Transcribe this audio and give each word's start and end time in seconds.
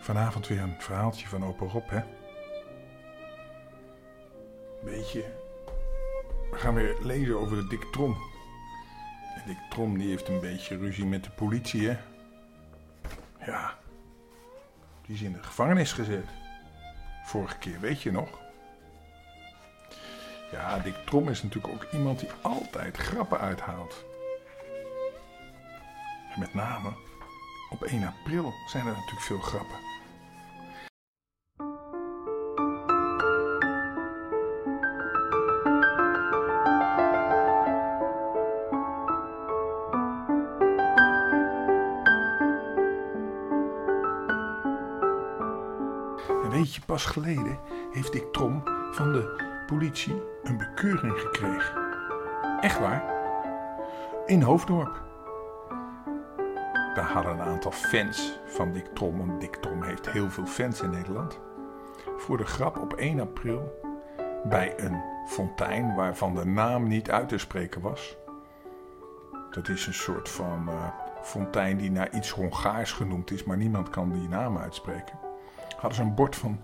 Vanavond 0.00 0.46
weer 0.46 0.60
een 0.60 0.74
verhaaltje 0.78 1.28
van 1.28 1.44
opa 1.44 1.64
Rob, 1.64 1.90
hè? 1.90 2.00
Weet 4.82 5.12
je, 5.12 5.24
we 6.50 6.56
gaan 6.56 6.74
weer 6.74 6.96
lezen 7.02 7.38
over 7.38 7.56
de 7.56 7.66
Dick 7.66 7.84
Trom. 7.92 8.16
En 9.34 9.42
Dick 9.46 9.58
Trom 9.70 9.98
die 9.98 10.08
heeft 10.08 10.28
een 10.28 10.40
beetje 10.40 10.76
ruzie 10.76 11.06
met 11.06 11.24
de 11.24 11.30
politie, 11.30 11.88
hè? 11.88 11.96
Ja, 13.46 13.78
die 15.06 15.14
is 15.14 15.22
in 15.22 15.32
de 15.32 15.42
gevangenis 15.42 15.92
gezet. 15.92 16.28
Vorige 17.24 17.58
keer, 17.58 17.80
weet 17.80 18.02
je 18.02 18.12
nog? 18.12 18.28
Ja, 20.52 20.78
Dick 20.78 20.96
Trom 21.04 21.28
is 21.28 21.42
natuurlijk 21.42 21.74
ook 21.74 21.92
iemand 21.92 22.20
die 22.20 22.28
altijd 22.40 22.96
grappen 22.96 23.40
uithaalt. 23.40 24.04
En 26.34 26.40
met 26.40 26.54
name 26.54 26.92
op 27.70 27.82
1 27.82 28.04
april 28.04 28.52
zijn 28.66 28.86
er 28.86 28.92
natuurlijk 28.92 29.20
veel 29.20 29.40
grappen. 29.40 29.76
En 46.42 46.50
weet 46.50 46.74
je, 46.74 46.80
pas 46.86 47.04
geleden 47.04 47.58
heeft 47.92 48.12
Dick 48.12 48.32
Trom 48.32 48.62
van 48.92 49.12
de 49.12 49.44
politie 49.66 50.22
een 50.42 50.56
bekeuring 50.56 51.20
gekregen. 51.20 51.84
Echt 52.60 52.78
waar? 52.78 53.14
In 54.26 54.42
Hoofddorp. 54.42 55.04
Daar 56.96 57.10
hadden 57.12 57.32
een 57.32 57.40
aantal 57.40 57.70
fans 57.70 58.38
van 58.46 58.72
Dick 58.72 58.86
Trom, 58.86 59.18
want 59.18 59.40
Dick 59.40 59.56
Trom 59.56 59.82
heeft 59.82 60.10
heel 60.10 60.30
veel 60.30 60.46
fans 60.46 60.80
in 60.80 60.90
Nederland. 60.90 61.38
Voor 62.16 62.36
de 62.36 62.44
grap 62.44 62.78
op 62.78 62.92
1 62.92 63.20
april 63.20 63.80
bij 64.44 64.74
een 64.76 65.02
fontein 65.26 65.94
waarvan 65.94 66.34
de 66.34 66.44
naam 66.44 66.88
niet 66.88 67.10
uit 67.10 67.28
te 67.28 67.38
spreken 67.38 67.80
was. 67.80 68.16
Dat 69.50 69.68
is 69.68 69.86
een 69.86 69.94
soort 69.94 70.28
van 70.28 70.68
uh, 70.68 70.88
fontein 71.22 71.76
die 71.76 71.90
naar 71.90 72.14
iets 72.14 72.30
Hongaars 72.30 72.92
genoemd 72.92 73.30
is, 73.30 73.44
maar 73.44 73.56
niemand 73.56 73.90
kan 73.90 74.12
die 74.12 74.28
naam 74.28 74.58
uitspreken. 74.58 75.18
Hadden 75.76 75.94
ze 75.94 76.02
een 76.02 76.14
bord 76.14 76.36
van 76.36 76.60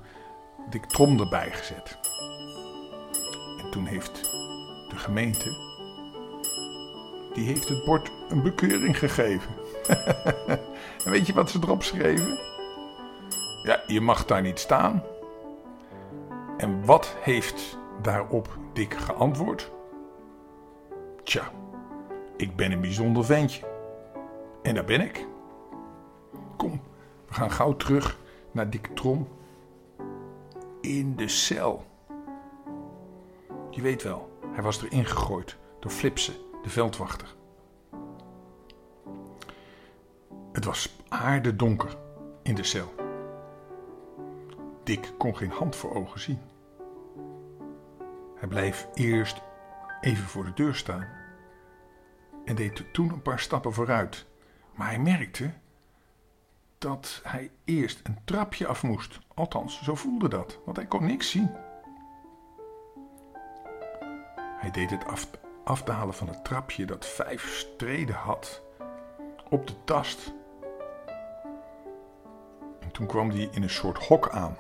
Dick 0.71 0.85
Trom 0.85 1.21
erbij 1.21 1.51
gezet. 1.51 1.99
En 3.59 3.71
toen 3.71 3.87
heeft 3.87 4.23
de 4.89 4.97
gemeente, 4.97 5.51
die 7.35 7.47
heeft 7.47 7.69
het 7.69 7.85
bord 7.85 8.13
een 8.29 8.43
bekeuring 8.43 8.99
gegeven. 8.99 9.62
en 11.05 11.11
weet 11.11 11.27
je 11.27 11.33
wat 11.33 11.51
ze 11.51 11.59
erop 11.63 11.83
schreven? 11.83 12.39
Ja, 13.63 13.83
je 13.87 14.01
mag 14.01 14.25
daar 14.25 14.43
niet 14.43 14.59
staan. 14.59 15.03
En 16.57 16.85
wat 16.85 17.17
heeft 17.21 17.79
daarop 18.03 18.59
Dick 18.73 18.95
geantwoord? 18.95 19.71
Tja, 21.23 21.51
ik 22.37 22.57
ben 22.57 22.73
een 22.73 22.81
bijzonder 22.81 23.25
ventje. 23.25 23.67
En 24.63 24.75
daar 24.75 24.85
ben 24.85 25.01
ik. 25.01 25.27
Kom, 26.57 26.81
we 27.29 27.35
gaan 27.35 27.51
gauw 27.51 27.77
terug 27.77 28.19
naar 28.51 28.71
Dick 28.71 28.87
Trom 28.95 29.29
in 30.81 31.17
de 31.17 31.29
cel. 31.29 31.85
Je 33.71 33.83
weet 33.83 34.03
wel, 34.03 34.39
hij 34.53 34.63
was 34.63 34.83
erin 34.83 35.05
gegooid 35.05 35.57
door 35.81 35.91
Flipsen, 35.91 36.35
de 36.63 36.71
veldwachter. 36.71 37.35
Het 40.63 40.71
was 40.71 40.97
aardedonker 41.09 41.97
in 42.43 42.55
de 42.55 42.63
cel. 42.63 42.95
Dick 44.85 45.13
kon 45.19 45.37
geen 45.37 45.51
hand 45.51 45.77
voor 45.77 45.95
ogen 45.95 46.21
zien. 46.21 46.41
Hij 48.37 48.49
bleef 48.49 48.89
eerst 48.95 49.43
even 50.01 50.25
voor 50.25 50.45
de 50.45 50.53
deur 50.53 50.75
staan 50.75 51.09
en 52.45 52.55
deed 52.55 52.85
toen 52.93 53.13
een 53.13 53.23
paar 53.23 53.39
stappen 53.39 53.73
vooruit. 53.73 54.27
Maar 54.75 54.87
hij 54.87 54.99
merkte 54.99 55.53
dat 56.79 57.21
hij 57.23 57.51
eerst 57.65 58.01
een 58.03 58.19
trapje 58.25 58.67
af 58.67 58.83
moest. 58.83 59.19
Althans, 59.35 59.83
zo 59.83 59.95
voelde 59.95 60.29
dat, 60.29 60.59
want 60.65 60.77
hij 60.77 60.87
kon 60.87 61.07
niks 61.07 61.31
zien. 61.31 61.51
Hij 64.59 64.71
deed 64.71 64.91
het 64.91 65.05
af, 65.05 65.29
afdalen 65.65 66.15
van 66.15 66.29
het 66.29 66.45
trapje 66.45 66.85
dat 66.85 67.07
vijf 67.07 67.49
streden 67.49 68.17
had 68.17 68.63
op 69.49 69.67
de 69.67 69.85
tast. 69.85 70.41
En 72.93 72.99
toen 72.99 73.07
kwam 73.07 73.31
hij 73.31 73.49
in 73.51 73.63
een 73.63 73.71
soort 73.71 74.07
hok 74.07 74.29
aan. 74.29 74.57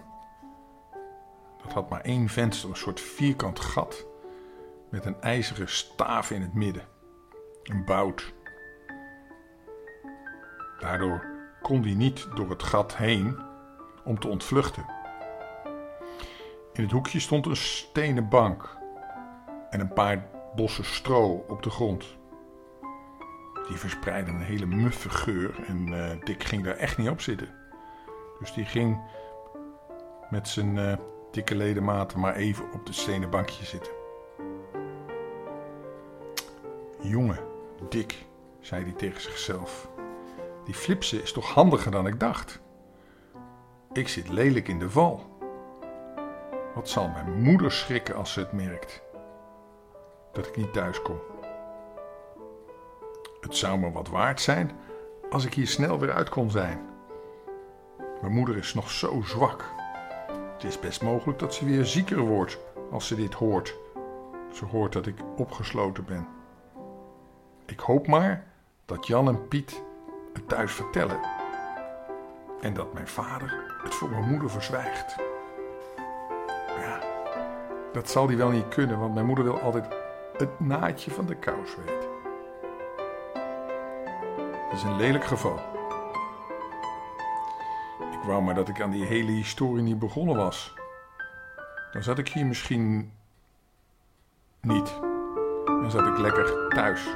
Dat 1.62 1.72
had 1.72 1.91
maar 1.91 2.00
één 2.00 2.28
venster, 2.28 2.69
een 2.69 2.76
soort 2.76 3.00
vierkant 3.00 3.60
gat 3.60 4.06
met 4.91 5.04
een 5.04 5.20
ijzeren 5.20 5.69
staaf 5.69 6.31
in 6.31 6.43
het 6.43 6.54
midden. 6.54 6.88
Een 7.62 7.84
bout. 7.84 8.34
Daardoor 10.78 11.26
kon 11.62 11.82
hij 11.82 11.94
niet 11.94 12.28
door 12.34 12.50
het 12.50 12.62
gat 12.62 12.97
heen 12.97 13.38
om 14.04 14.19
te 14.19 14.28
ontvluchten. 14.28 14.87
In 16.72 16.82
het 16.82 16.93
hoekje 16.93 17.20
stond 17.20 17.47
een 17.47 17.56
stenen 17.56 18.28
bank 18.28 18.76
en 19.70 19.81
een 19.81 19.93
paar 19.93 20.26
bossen 20.54 20.84
stro 20.84 21.44
op 21.49 21.62
de 21.62 21.70
grond. 21.70 22.16
Die 23.69 23.76
verspreidden 23.76 24.34
een 24.34 24.41
hele 24.41 24.66
muffe 24.66 25.10
geur 25.10 25.64
en 25.66 25.88
uh, 25.88 26.10
Dick 26.25 26.44
ging 26.44 26.64
daar 26.64 26.76
echt 26.76 26.99
niet 26.99 27.09
op 27.09 27.20
zitten. 27.20 27.62
Dus 28.42 28.53
die 28.53 28.64
ging 28.64 29.00
met 30.30 30.48
zijn 30.48 30.76
uh, 30.76 30.92
dikke 31.30 31.54
ledematen 31.54 32.20
maar 32.20 32.34
even 32.34 32.64
op 32.72 32.86
het 32.86 32.94
stenen 32.94 33.30
bankje 33.30 33.64
zitten. 33.64 33.92
Jongen, 37.00 37.38
Dick, 37.88 38.26
zei 38.60 38.82
hij 38.82 38.92
tegen 38.92 39.20
zichzelf. 39.20 39.88
Die 40.64 40.75
flipsen 40.75 41.22
is 41.22 41.32
toch 41.32 41.48
handiger 41.48 41.91
dan 41.91 42.06
ik 42.06 42.20
dacht. 42.20 42.60
Ik 43.92 44.08
zit 44.08 44.28
lelijk 44.28 44.69
in 44.69 44.78
de 44.78 44.91
val. 44.91 45.38
Wat 46.75 46.88
zal 46.88 47.08
mijn 47.08 47.42
moeder 47.42 47.72
schrikken 47.72 48.14
als 48.14 48.32
ze 48.32 48.41
het 48.41 48.52
merkt 48.52 49.02
dat 50.32 50.47
ik 50.47 50.56
niet 50.56 50.72
thuis 50.72 51.02
kom? 51.02 51.20
Het 53.41 53.56
zou 53.56 53.78
me 53.78 53.92
wat 53.92 54.08
waard 54.08 54.41
zijn 54.41 54.70
als 55.31 55.44
ik 55.44 55.54
hier 55.54 55.69
snel 55.69 55.98
weer 55.98 56.12
uit 56.12 56.28
kon 56.28 56.50
zijn. 56.50 56.91
Mijn 58.22 58.34
moeder 58.34 58.56
is 58.56 58.75
nog 58.75 58.91
zo 58.91 59.22
zwak. 59.25 59.65
Het 60.53 60.65
is 60.65 60.81
best 60.81 61.03
mogelijk 61.03 61.38
dat 61.38 61.55
ze 61.55 61.65
weer 61.65 61.84
zieker 61.84 62.19
wordt 62.19 62.59
als 62.91 63.06
ze 63.06 63.15
dit 63.15 63.34
hoort. 63.34 63.77
Ze 64.53 64.65
hoort 64.65 64.93
dat 64.93 65.06
ik 65.06 65.16
opgesloten 65.37 66.05
ben. 66.05 66.28
Ik 67.66 67.81
hoop 67.81 68.06
maar 68.06 68.47
dat 68.84 69.06
Jan 69.06 69.28
en 69.28 69.49
Piet 69.49 69.82
het 70.32 70.49
thuis 70.49 70.72
vertellen. 70.72 71.21
En 72.61 72.75
dat 72.75 72.93
mijn 72.93 73.09
vader 73.09 73.77
het 73.82 73.94
voor 73.94 74.11
mijn 74.11 74.28
moeder 74.28 74.50
verzwijgt. 74.50 75.16
Ja, 76.78 77.00
dat 77.93 78.11
zal 78.11 78.27
hij 78.27 78.37
wel 78.37 78.50
niet 78.50 78.69
kunnen, 78.69 78.99
want 78.99 79.15
mijn 79.15 79.27
moeder 79.27 79.44
wil 79.44 79.61
altijd 79.61 79.87
het 80.37 80.61
naadje 80.61 81.11
van 81.11 81.27
de 81.27 81.34
kous 81.34 81.77
weten. 81.77 82.11
Dat 84.69 84.78
is 84.78 84.82
een 84.82 84.97
lelijk 84.97 85.25
geval. 85.25 85.81
Ik 88.22 88.40
maar 88.40 88.54
dat 88.54 88.69
ik 88.69 88.80
aan 88.80 88.90
die 88.90 89.04
hele 89.04 89.30
historie 89.30 89.82
niet 89.82 89.98
begonnen 89.98 90.36
was. 90.36 90.74
Dan 91.92 92.02
zat 92.02 92.19
ik 92.19 92.28
hier 92.28 92.46
misschien 92.46 93.12
niet. 94.60 95.00
Dan 95.64 95.90
zat 95.90 96.06
ik 96.06 96.19
lekker 96.19 96.69
thuis. 96.69 97.06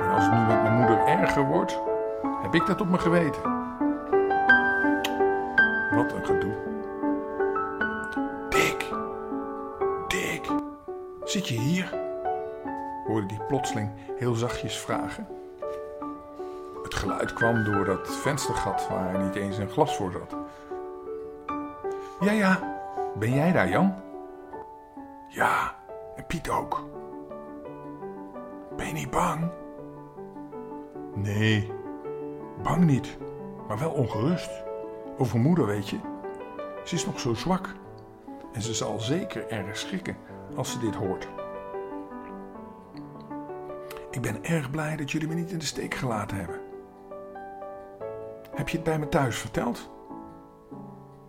En 0.00 0.08
als 0.08 0.24
het 0.24 0.32
nu 0.32 0.40
met 0.40 0.62
mijn 0.62 0.74
moeder 0.74 1.06
erger 1.06 1.44
wordt, 1.44 1.80
heb 2.42 2.54
ik 2.54 2.66
dat 2.66 2.80
op 2.80 2.88
me 2.88 2.98
geweten. 2.98 3.42
Wat 5.90 6.12
een 6.12 6.26
gedoe. 6.26 6.54
Dick, 8.48 8.90
Dick, 10.08 10.50
zit 11.24 11.48
je 11.48 11.60
hier? 11.60 12.02
hoorde 13.06 13.26
die 13.26 13.42
plotseling 13.48 13.90
heel 14.16 14.34
zachtjes 14.34 14.78
vragen. 14.78 15.26
Geluid 17.04 17.32
kwam 17.32 17.64
door 17.64 17.84
dat 17.84 18.16
venstergat 18.16 18.88
waar 18.88 19.18
niet 19.18 19.34
eens 19.34 19.58
een 19.58 19.68
glas 19.68 19.96
voor 19.96 20.12
zat. 20.12 20.36
Ja, 22.20 22.32
ja, 22.32 22.78
ben 23.18 23.34
jij 23.34 23.52
daar, 23.52 23.68
Jan? 23.68 23.94
Ja, 25.28 25.74
en 26.16 26.26
Piet 26.26 26.48
ook. 26.50 26.84
Ben 28.76 28.86
je 28.86 28.92
niet 28.92 29.10
bang? 29.10 29.50
Nee, 31.14 31.72
bang 32.62 32.84
niet, 32.84 33.18
maar 33.68 33.78
wel 33.78 33.90
ongerust. 33.90 34.50
Over 35.18 35.38
moeder, 35.38 35.66
weet 35.66 35.88
je. 35.88 35.98
Ze 36.84 36.94
is 36.94 37.06
nog 37.06 37.20
zo 37.20 37.34
zwak. 37.34 37.74
En 38.52 38.62
ze 38.62 38.74
zal 38.74 39.00
zeker 39.00 39.48
erg 39.48 39.76
schrikken 39.76 40.16
als 40.56 40.72
ze 40.72 40.78
dit 40.78 40.94
hoort. 40.94 41.28
Ik 44.10 44.20
ben 44.20 44.44
erg 44.44 44.70
blij 44.70 44.96
dat 44.96 45.10
jullie 45.10 45.28
me 45.28 45.34
niet 45.34 45.50
in 45.50 45.58
de 45.58 45.64
steek 45.64 45.94
gelaten 45.94 46.36
hebben. 46.36 46.63
Heb 48.54 48.68
je 48.68 48.76
het 48.76 48.86
bij 48.86 48.98
me 48.98 49.08
thuis 49.08 49.38
verteld? 49.38 49.90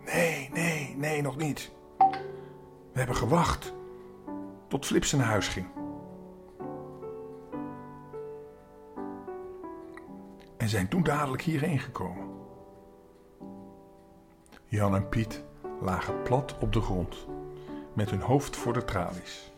Nee, 0.04 0.50
nee, 0.52 0.94
nee, 0.96 1.22
nog 1.22 1.36
niet. 1.36 1.70
We 2.92 2.98
hebben 3.02 3.16
gewacht 3.16 3.74
tot 4.68 4.86
Flips 4.86 5.12
naar 5.12 5.26
huis 5.26 5.48
ging. 5.48 5.66
En 10.56 10.68
zijn 10.68 10.88
toen 10.88 11.02
dadelijk 11.02 11.42
hierheen 11.42 11.78
gekomen. 11.78 12.28
Jan 14.64 14.94
en 14.94 15.08
Piet 15.08 15.44
lagen 15.80 16.22
plat 16.22 16.58
op 16.60 16.72
de 16.72 16.80
grond, 16.80 17.26
met 17.92 18.10
hun 18.10 18.20
hoofd 18.20 18.56
voor 18.56 18.72
de 18.72 18.84
tralies. 18.84 19.52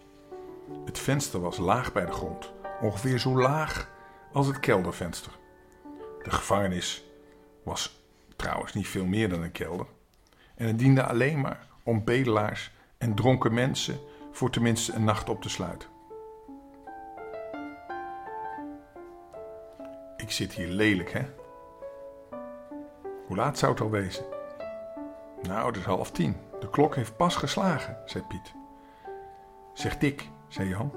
Het 0.84 0.98
venster 0.98 1.40
was 1.40 1.58
laag 1.58 1.92
bij 1.92 2.06
de 2.06 2.12
grond, 2.12 2.52
ongeveer 2.80 3.18
zo 3.18 3.40
laag 3.40 3.90
als 4.32 4.46
het 4.46 4.60
keldervenster. 4.60 5.38
De 6.22 6.30
gevangenis 6.30 7.07
was 7.68 8.02
trouwens 8.36 8.74
niet 8.74 8.88
veel 8.88 9.04
meer 9.06 9.28
dan 9.28 9.42
een 9.42 9.52
kelder. 9.52 9.86
En 10.54 10.66
het 10.66 10.78
diende 10.78 11.02
alleen 11.02 11.40
maar 11.40 11.66
om 11.82 12.04
bedelaars 12.04 12.70
en 12.98 13.14
dronken 13.14 13.54
mensen 13.54 14.00
voor 14.32 14.50
tenminste 14.50 14.92
een 14.92 15.04
nacht 15.04 15.28
op 15.28 15.42
te 15.42 15.48
sluiten. 15.48 15.88
Ik 20.16 20.30
zit 20.30 20.52
hier 20.52 20.68
lelijk, 20.68 21.12
hè? 21.12 21.22
Hoe 23.26 23.36
laat 23.36 23.58
zou 23.58 23.72
het 23.72 23.80
al 23.80 23.90
wezen? 23.90 24.24
Nou, 25.42 25.66
het 25.66 25.76
is 25.76 25.84
half 25.84 26.10
tien. 26.10 26.36
De 26.60 26.70
klok 26.70 26.94
heeft 26.94 27.16
pas 27.16 27.36
geslagen, 27.36 27.96
zei 28.04 28.24
Piet. 28.24 28.54
Zeg 29.72 29.98
Dick, 29.98 30.28
zei 30.48 30.68
Jan. 30.68 30.92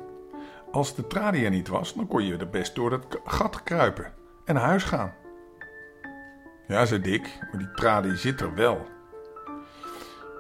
Als 0.72 0.96
de 0.96 1.08
trali 1.08 1.46
er 1.46 1.52
niet 1.52 1.68
was, 1.68 1.94
dan 1.94 2.08
kon 2.08 2.24
je 2.24 2.38
er 2.38 2.50
best 2.50 2.76
door 2.76 2.90
dat 2.90 3.20
gat 3.24 3.64
kruipen 3.64 4.14
en 4.46 4.54
naar 4.54 4.64
huis 4.64 4.84
gaan. 4.84 5.14
Ja, 6.72 6.86
zei 6.86 7.02
Dick, 7.02 7.38
maar 7.40 7.60
die 7.60 7.72
trali 7.72 8.16
zit 8.16 8.42
er 8.42 8.54
wel. 8.54 8.88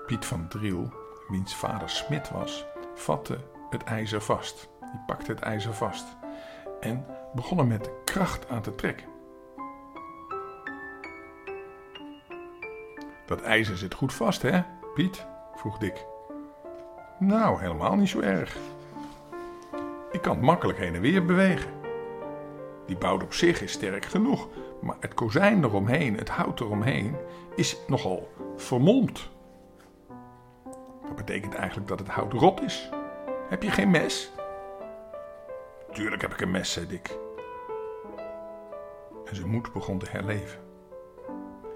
Piet 0.05 0.25
van 0.25 0.47
Driel, 0.47 0.93
wiens 1.27 1.55
vader 1.55 1.89
smid 1.89 2.29
was, 2.29 2.65
vatte 2.95 3.37
het 3.69 3.83
ijzer 3.83 4.21
vast. 4.21 4.69
Die 4.79 5.01
pakte 5.05 5.31
het 5.31 5.39
ijzer 5.39 5.73
vast 5.73 6.05
en 6.79 7.05
begon 7.33 7.57
er 7.59 7.65
met 7.65 7.89
kracht 8.05 8.49
aan 8.49 8.61
te 8.61 8.75
trekken. 8.75 9.07
Dat 13.25 13.41
ijzer 13.41 13.77
zit 13.77 13.93
goed 13.93 14.13
vast, 14.13 14.41
hè, 14.41 14.61
Piet? 14.93 15.25
vroeg 15.55 15.77
Dick. 15.77 16.05
Nou, 17.19 17.61
helemaal 17.61 17.95
niet 17.95 18.09
zo 18.09 18.19
erg. 18.19 18.57
Ik 20.11 20.21
kan 20.21 20.35
het 20.35 20.45
makkelijk 20.45 20.79
heen 20.79 20.95
en 20.95 21.01
weer 21.01 21.25
bewegen. 21.25 21.71
Die 22.85 22.97
bout 22.97 23.23
op 23.23 23.33
zich 23.33 23.61
is 23.61 23.71
sterk 23.71 24.05
genoeg, 24.05 24.47
maar 24.81 24.95
het 24.99 25.13
kozijn 25.13 25.63
eromheen, 25.63 26.17
het 26.17 26.29
hout 26.29 26.59
eromheen, 26.59 27.15
is 27.55 27.77
nogal 27.87 28.29
vermomd. 28.55 29.29
Dat 31.01 31.15
betekent 31.15 31.53
eigenlijk 31.53 31.87
dat 31.87 31.99
het 31.99 32.07
hout 32.07 32.33
rot 32.33 32.61
is. 32.61 32.89
Heb 33.49 33.63
je 33.63 33.71
geen 33.71 33.91
mes? 33.91 34.31
Tuurlijk 35.91 36.21
heb 36.21 36.33
ik 36.33 36.41
een 36.41 36.51
mes, 36.51 36.71
zei 36.71 36.87
Dick. 36.87 37.17
En 39.25 39.35
zijn 39.35 39.49
moed 39.49 39.73
begon 39.73 39.99
te 39.99 40.09
herleven. 40.09 40.59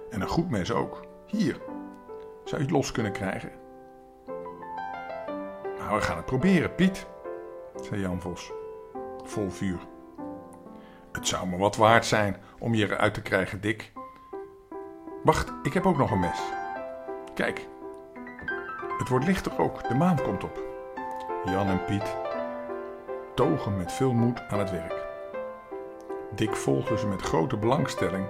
En 0.10 0.22
een 0.22 0.28
goed 0.28 0.50
mes 0.50 0.72
ook. 0.72 1.06
Hier. 1.26 1.62
Zou 2.44 2.62
je 2.62 2.68
het 2.68 2.76
los 2.76 2.92
kunnen 2.92 3.12
krijgen? 3.12 3.52
Nou, 5.78 5.96
we 5.98 6.02
gaan 6.02 6.18
het 6.18 6.26
proberen, 6.26 6.76
Piet, 6.76 7.06
zei 7.82 8.02
Jan 8.02 8.22
Vos, 8.22 8.52
vol 9.24 9.50
vuur. 9.50 9.80
Het 11.26 11.34
zou 11.34 11.48
me 11.48 11.58
wat 11.58 11.76
waard 11.76 12.06
zijn 12.06 12.38
om 12.60 12.74
je 12.74 12.86
eruit 12.86 13.14
te 13.14 13.22
krijgen, 13.22 13.62
Dick. 13.62 13.92
Wacht, 15.24 15.54
ik 15.64 15.74
heb 15.74 15.86
ook 15.86 15.98
nog 15.98 16.12
een 16.12 16.20
mes. 16.20 16.40
Kijk, 17.34 17.68
het 18.98 19.10
wordt 19.10 19.26
lichter 19.26 19.60
ook, 19.60 19.88
de 19.88 19.96
maan 19.96 20.22
komt 20.22 20.44
op. 20.44 20.60
Jan 21.46 21.68
en 21.68 21.86
Piet 21.86 22.16
togen 23.36 23.78
met 23.78 23.92
veel 23.92 24.14
moed 24.14 24.48
aan 24.48 24.60
het 24.60 24.72
werk. 24.72 25.06
Dick 26.36 26.56
volgde 26.56 26.98
ze 26.98 27.08
met 27.08 27.22
grote 27.22 27.58
belangstelling 27.58 28.28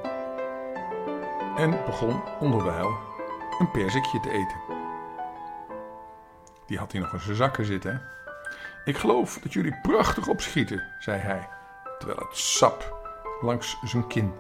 en 1.58 1.86
begon 1.86 2.22
onderwijl 2.40 2.98
een 3.60 3.72
perzikje 3.72 4.20
te 4.20 4.30
eten. 4.30 4.58
Die 6.66 6.78
had 6.78 6.92
hij 6.92 7.02
nog 7.02 7.14
in 7.14 7.20
zijn 7.20 7.36
zakken 7.36 7.66
zitten. 7.66 8.02
Ik 8.86 8.98
geloof 8.98 9.40
dat 9.40 9.54
jullie 9.54 9.80
prachtig 9.82 10.28
opschieten, 10.28 10.84
zei 11.00 11.20
hij, 11.20 11.55
terwijl 12.06 12.28
het 12.28 12.38
sap 12.38 12.98
langs 13.42 13.78
zijn 13.84 14.08
kin 14.08 14.34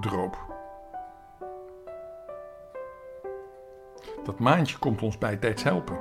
droop. 0.00 0.36
Dat 4.24 4.38
maandje 4.38 4.78
komt 4.78 5.02
ons 5.02 5.18
bijtijds 5.18 5.62
helpen. 5.62 5.98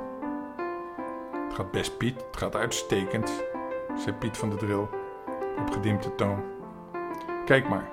Het 1.46 1.54
gaat 1.54 1.72
best, 1.72 1.98
Piet. 1.98 2.26
Het 2.26 2.38
gaat 2.38 2.56
uitstekend, 2.56 3.44
zei 3.98 4.16
Piet 4.16 4.38
van 4.38 4.50
de 4.50 4.56
Dril 4.56 4.90
op 5.60 5.72
gedimpte 5.72 6.16
toon. 6.16 6.44
Kijk 7.46 7.70
maar, 7.70 7.90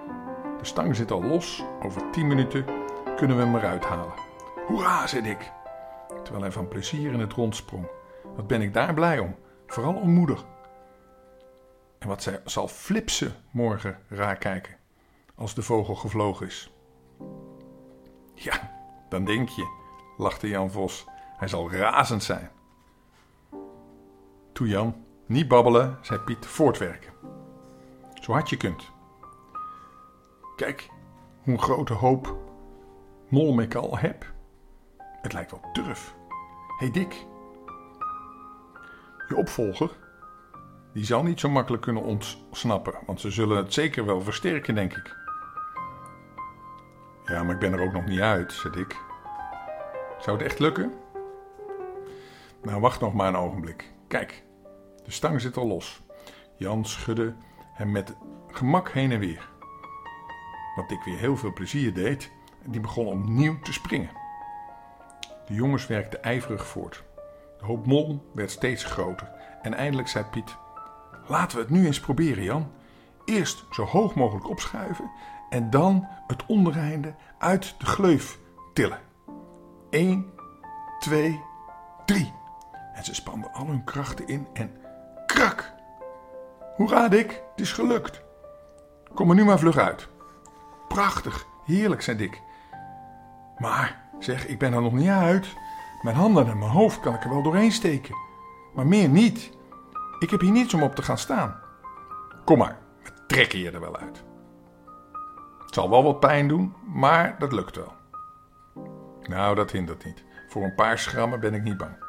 de 0.58 0.64
stang 0.64 0.96
zit 0.96 1.10
al 1.10 1.24
los. 1.24 1.64
Over 1.82 2.10
tien 2.10 2.26
minuten 2.26 2.64
kunnen 3.16 3.36
we 3.36 3.42
hem 3.42 3.56
eruit 3.56 3.84
halen. 3.84 4.14
Hoera, 4.66 5.06
zei 5.06 5.28
ik, 5.28 5.52
terwijl 6.22 6.42
hij 6.42 6.52
van 6.52 6.68
plezier 6.68 7.12
in 7.12 7.20
het 7.20 7.32
rond 7.32 7.56
sprong. 7.56 7.86
Wat 8.36 8.46
ben 8.46 8.62
ik 8.62 8.74
daar 8.74 8.94
blij 8.94 9.18
om, 9.18 9.36
vooral 9.66 9.94
om 9.94 10.10
moeder. 10.10 10.44
En 12.00 12.08
wat 12.08 12.22
zij, 12.22 12.40
zal 12.44 12.68
Flipse 12.68 13.32
morgen 13.50 13.98
raar 14.08 14.36
kijken 14.36 14.76
als 15.34 15.54
de 15.54 15.62
vogel 15.62 15.94
gevlogen 15.94 16.46
is. 16.46 16.72
Ja, 18.34 18.72
dan 19.08 19.24
denk 19.24 19.48
je, 19.48 19.66
lachte 20.16 20.48
Jan 20.48 20.70
Vos, 20.70 21.06
hij 21.36 21.48
zal 21.48 21.72
razend 21.72 22.22
zijn. 22.22 22.50
Toe 24.52 24.68
Jan, 24.68 25.04
niet 25.26 25.48
babbelen, 25.48 25.98
zei 26.02 26.20
Piet, 26.20 26.46
voortwerken. 26.46 27.12
Zo 28.20 28.32
hard 28.32 28.50
je 28.50 28.56
kunt. 28.56 28.90
Kijk, 30.56 30.88
hoe 31.42 31.52
een 31.52 31.60
grote 31.60 31.92
hoop 31.92 32.36
molm 33.28 33.60
ik 33.60 33.74
al 33.74 33.98
heb. 33.98 34.32
Het 34.98 35.32
lijkt 35.32 35.50
wel 35.50 35.70
turf. 35.72 36.14
Hey 36.78 36.90
Dick, 36.90 37.26
je 39.28 39.36
opvolger, 39.36 39.96
die 40.92 41.04
zal 41.04 41.22
niet 41.22 41.40
zo 41.40 41.48
makkelijk 41.48 41.82
kunnen 41.82 42.02
ontsnappen, 42.02 42.94
want 43.06 43.20
ze 43.20 43.30
zullen 43.30 43.56
het 43.56 43.72
zeker 43.72 44.04
wel 44.04 44.20
versterken, 44.20 44.74
denk 44.74 44.96
ik. 44.96 45.16
Ja, 47.24 47.42
maar 47.42 47.54
ik 47.54 47.60
ben 47.60 47.72
er 47.72 47.80
ook 47.80 47.92
nog 47.92 48.06
niet 48.06 48.20
uit, 48.20 48.52
zei 48.52 48.74
Dick. 48.74 49.00
Zou 50.20 50.36
het 50.36 50.46
echt 50.46 50.58
lukken? 50.58 50.92
Nou, 52.62 52.80
wacht 52.80 53.00
nog 53.00 53.14
maar 53.14 53.28
een 53.28 53.36
ogenblik. 53.36 53.92
Kijk, 54.08 54.44
de 55.04 55.10
stang 55.10 55.40
zit 55.40 55.56
al 55.56 55.66
los. 55.66 56.02
Jan 56.56 56.84
schudde 56.84 57.34
hem 57.72 57.90
met 57.90 58.16
gemak 58.48 58.90
heen 58.90 59.12
en 59.12 59.18
weer. 59.18 59.48
Wat 60.76 60.90
ik 60.90 61.02
weer 61.04 61.18
heel 61.18 61.36
veel 61.36 61.52
plezier 61.52 61.94
deed, 61.94 62.32
die 62.64 62.80
begon 62.80 63.06
opnieuw 63.06 63.58
te 63.62 63.72
springen. 63.72 64.10
De 65.46 65.54
jongens 65.54 65.86
werkten 65.86 66.22
ijverig 66.22 66.66
voort. 66.66 67.02
De 67.58 67.64
hoop 67.64 67.86
mol 67.86 68.30
werd 68.34 68.50
steeds 68.50 68.84
groter 68.84 69.30
en 69.62 69.74
eindelijk 69.74 70.08
zei 70.08 70.24
Piet: 70.24 70.56
Laten 71.30 71.56
we 71.56 71.62
het 71.62 71.72
nu 71.72 71.86
eens 71.86 72.00
proberen, 72.00 72.42
Jan. 72.42 72.70
Eerst 73.24 73.64
zo 73.70 73.84
hoog 73.84 74.14
mogelijk 74.14 74.48
opschuiven 74.48 75.10
en 75.48 75.70
dan 75.70 76.06
het 76.26 76.46
ondereinde 76.46 77.14
uit 77.38 77.74
de 77.78 77.86
gleuf 77.86 78.38
tillen. 78.74 78.98
1, 79.90 80.30
2, 80.98 81.42
3. 82.04 82.32
En 82.94 83.04
ze 83.04 83.14
spanden 83.14 83.52
al 83.52 83.66
hun 83.66 83.84
krachten 83.84 84.26
in 84.26 84.46
en 84.52 84.70
krak! 85.26 85.72
Hoera, 86.76 87.08
Dick, 87.08 87.42
het 87.50 87.60
is 87.60 87.72
gelukt. 87.72 88.22
Kom 89.14 89.28
er 89.28 89.36
nu 89.36 89.44
maar 89.44 89.58
vlug 89.58 89.76
uit. 89.76 90.08
Prachtig, 90.88 91.46
heerlijk, 91.64 92.02
zei 92.02 92.16
Dick. 92.16 92.42
Maar, 93.58 94.02
zeg, 94.18 94.46
ik 94.46 94.58
ben 94.58 94.72
er 94.72 94.82
nog 94.82 94.92
niet 94.92 95.08
uit. 95.08 95.46
Mijn 96.02 96.16
handen 96.16 96.46
en 96.46 96.58
mijn 96.58 96.70
hoofd 96.70 97.00
kan 97.00 97.14
ik 97.14 97.24
er 97.24 97.30
wel 97.30 97.42
doorheen 97.42 97.72
steken. 97.72 98.14
Maar 98.74 98.86
meer 98.86 99.08
niet. 99.08 99.58
Ik 100.20 100.30
heb 100.30 100.40
hier 100.40 100.50
niets 100.50 100.74
om 100.74 100.82
op 100.82 100.94
te 100.94 101.02
gaan 101.02 101.18
staan. 101.18 101.60
Kom 102.44 102.58
maar, 102.58 102.78
we 103.02 103.10
trekken 103.26 103.58
je 103.58 103.70
er 103.70 103.80
wel 103.80 103.96
uit. 103.96 104.24
Het 105.58 105.74
zal 105.74 105.90
wel 105.90 106.02
wat 106.02 106.20
pijn 106.20 106.48
doen, 106.48 106.74
maar 106.86 107.38
dat 107.38 107.52
lukt 107.52 107.76
wel. 107.76 107.92
Nou, 109.22 109.54
dat 109.54 109.70
hindert 109.70 110.04
niet. 110.04 110.24
Voor 110.48 110.62
een 110.62 110.74
paar 110.74 110.98
schrammen 110.98 111.40
ben 111.40 111.54
ik 111.54 111.62
niet 111.62 111.76
bang. 111.76 112.04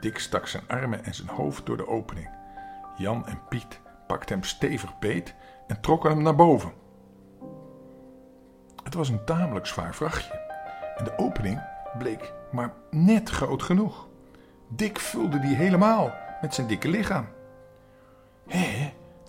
Dick 0.00 0.18
stak 0.18 0.46
zijn 0.46 0.62
armen 0.68 1.04
en 1.04 1.14
zijn 1.14 1.28
hoofd 1.28 1.66
door 1.66 1.76
de 1.76 1.88
opening. 1.88 2.30
Jan 2.96 3.26
en 3.26 3.40
Piet 3.48 3.80
pakten 4.06 4.36
hem 4.36 4.44
stevig 4.44 4.98
beet 4.98 5.34
en 5.66 5.80
trokken 5.80 6.10
hem 6.10 6.22
naar 6.22 6.34
boven. 6.34 6.72
Het 8.84 8.94
was 8.94 9.08
een 9.08 9.24
tamelijk 9.24 9.66
zwaar 9.66 9.94
vrachtje 9.94 10.40
en 10.96 11.04
de 11.04 11.18
opening 11.18 11.62
bleek 11.98 12.32
maar 12.52 12.72
net 12.90 13.30
groot 13.30 13.62
genoeg. 13.62 14.08
Dick 14.68 14.98
vulde 14.98 15.38
die 15.38 15.56
helemaal 15.56 16.12
met 16.40 16.54
zijn 16.54 16.66
dikke 16.66 16.88
lichaam. 16.88 17.36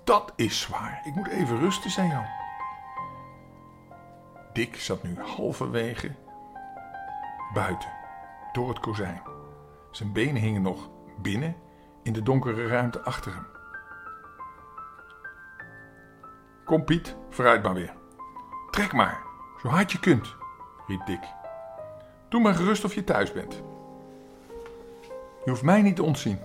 Dat 0.10 0.34
is 0.36 0.62
zwaar. 0.62 1.02
Ik 1.04 1.16
moet 1.16 1.28
even 1.28 1.60
rusten, 1.60 1.92
zei 1.92 2.08
Jan. 2.08 2.26
Dick 4.54 4.76
zat 4.76 5.04
nu 5.04 5.20
halverwege 5.20 6.12
buiten, 7.54 7.90
door 8.52 8.70
het 8.70 8.80
kozijn. 8.80 9.22
Zijn 9.92 10.12
benen 10.12 10.42
hingen 10.42 10.62
nog 10.62 10.90
binnen 11.22 11.56
in 12.04 12.14
de 12.14 12.24
donkere 12.24 12.68
ruimte 12.68 13.02
achter 13.02 13.34
hem. 13.34 13.48
Kom 16.66 16.86
Piet, 16.86 17.16
vooruit 17.30 17.64
maar 17.64 17.74
weer. 17.74 17.94
Trek 18.72 18.94
maar, 18.94 19.20
zo 19.62 19.68
hard 19.68 19.92
je 19.92 20.00
kunt, 20.00 20.36
riep 20.88 21.06
Dick. 21.06 21.24
Doe 22.30 22.42
maar 22.42 22.56
gerust 22.56 22.84
of 22.84 22.96
je 22.96 23.04
thuis 23.04 23.32
bent. 23.32 23.54
Je 25.44 25.50
hoeft 25.50 25.64
mij 25.64 25.82
niet 25.82 25.96
te 25.96 26.04
ontzien. 26.04 26.40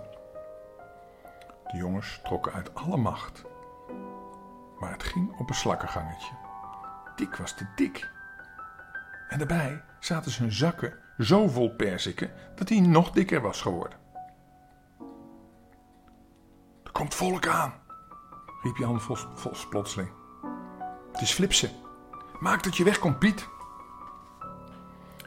De 1.71 1.77
jongens 1.77 2.21
trokken 2.23 2.53
uit 2.53 2.75
alle 2.75 2.97
macht. 2.97 3.53
Maar 4.81 4.93
het 4.93 5.03
ging 5.03 5.39
op 5.39 5.49
een 5.49 5.55
slakkengangetje. 5.55 6.33
Dick 7.17 7.37
was 7.37 7.55
te 7.55 7.67
dik. 7.75 8.11
En 9.29 9.39
daarbij 9.39 9.83
zaten 10.01 10.31
zijn 10.31 10.53
zakken 10.53 10.99
zo 11.19 11.49
vol 11.49 11.71
perziken 11.71 12.31
dat 12.55 12.69
hij 12.69 12.81
nog 12.81 13.11
dikker 13.11 13.41
was 13.41 13.61
geworden. 13.61 13.99
Er 16.85 16.93
komt 16.93 17.15
volk 17.15 17.47
aan, 17.47 17.75
riep 18.63 18.77
Jan 18.77 19.01
Vos, 19.01 19.27
Vos 19.35 19.69
plotseling. 19.69 20.11
Het 21.13 21.21
is 21.21 21.33
Flipsen. 21.33 21.71
Maak 22.41 22.63
dat 22.63 22.77
je 22.77 22.85
wegkomt, 22.85 23.19
Piet. 23.19 23.49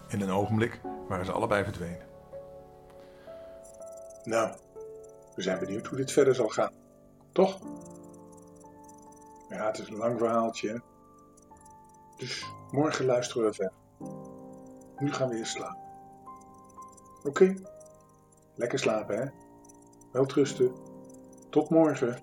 In 0.07 0.21
een 0.21 0.29
ogenblik 0.29 0.81
waren 1.07 1.25
ze 1.25 1.31
allebei 1.31 1.63
verdwenen. 1.63 2.05
Nou, 4.23 4.55
we 5.35 5.41
zijn 5.41 5.59
benieuwd 5.59 5.87
hoe 5.87 5.97
dit 5.97 6.11
verder 6.11 6.35
zal 6.35 6.49
gaan. 6.49 6.71
Toch? 7.31 7.59
Ja, 9.49 9.65
het 9.65 9.77
is 9.77 9.87
een 9.87 9.97
lang 9.97 10.19
verhaaltje. 10.19 10.81
Dus 12.17 12.45
morgen 12.71 13.05
luisteren 13.05 13.45
we 13.45 13.53
verder. 13.53 13.77
Nu 14.97 15.13
gaan 15.13 15.29
we 15.29 15.35
weer 15.35 15.45
slapen. 15.45 15.85
Oké? 17.23 17.55
Lekker 18.55 18.79
slapen, 18.79 19.17
hè? 19.17 19.25
Wel 20.11 20.25
trusten. 20.25 20.71
Tot 21.49 21.69
morgen. 21.69 22.21